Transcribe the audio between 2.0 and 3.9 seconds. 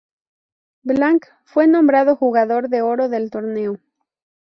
Jugador de Oro del torneo.